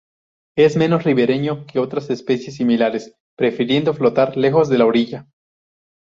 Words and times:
Es 0.57 0.77
menos 0.77 1.03
ribereño 1.03 1.67
que 1.67 1.77
otras 1.77 2.09
especies 2.09 2.55
similares, 2.55 3.13
prefiriendo 3.37 3.93
flotar 3.93 4.35
lejos 4.35 4.67
de 4.67 4.79
la 4.79 4.87
orilla. 4.87 5.27